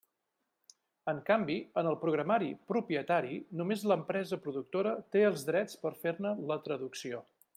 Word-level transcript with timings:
En 1.11 1.19
canvi, 1.27 1.57
en 1.81 1.89
el 1.89 1.97
programari 2.05 2.47
propietari 2.71 3.37
només 3.61 3.85
l'empresa 3.93 4.41
productora 4.47 4.97
té 5.17 5.25
els 5.29 5.47
drets 5.53 5.81
per 5.87 5.95
fer-ne 6.07 6.35
la 6.53 6.61
traducció. 6.69 7.25